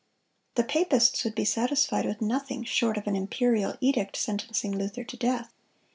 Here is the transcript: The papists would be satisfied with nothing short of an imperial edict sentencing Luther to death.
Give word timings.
The 0.55 0.63
papists 0.63 1.23
would 1.23 1.35
be 1.35 1.45
satisfied 1.45 2.05
with 2.07 2.23
nothing 2.23 2.63
short 2.63 2.97
of 2.97 3.05
an 3.05 3.15
imperial 3.15 3.75
edict 3.81 4.17
sentencing 4.17 4.71
Luther 4.75 5.03
to 5.03 5.15
death. 5.15 5.53